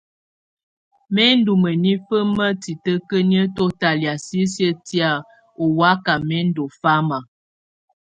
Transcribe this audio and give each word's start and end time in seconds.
Mɛ̀ 1.13 1.29
ndù 1.37 1.53
mǝnifǝ 1.63 2.17
ma 2.37 2.47
titǝkǝniǝtɔ 2.61 3.65
talɛ̀á 3.79 4.13
sisiǝ́ 4.25 4.73
tɛ̀á 4.87 5.11
ɔ 5.61 5.65
waka 5.77 6.13
mɛ 6.27 6.37
ndù 6.47 6.63
fama. 6.79 7.17